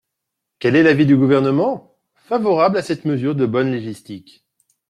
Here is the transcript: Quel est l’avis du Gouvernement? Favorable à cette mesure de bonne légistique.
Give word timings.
Quel 0.57 0.75
est 0.75 0.81
l’avis 0.81 1.05
du 1.05 1.15
Gouvernement? 1.15 1.95
Favorable 2.15 2.77
à 2.77 2.81
cette 2.81 3.05
mesure 3.05 3.35
de 3.35 3.45
bonne 3.45 3.71
légistique. 3.71 4.43